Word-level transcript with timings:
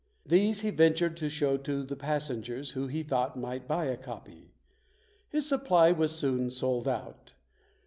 These 0.25 0.61
he 0.61 0.71
ventured 0.71 1.15
to 1.17 1.29
show 1.29 1.57
to 1.57 1.83
the 1.83 1.95
passen 1.95 2.41
gers 2.41 2.71
who 2.71 2.87
he 2.87 3.03
thought 3.03 3.35
might 3.35 3.67
buy 3.67 3.85
a 3.85 3.97
copy. 3.97 4.55
His 5.29 5.47
supply 5.47 5.91
was 5.91 6.11
soon 6.11 6.49
sold 6.49 6.87
out. 6.87 7.33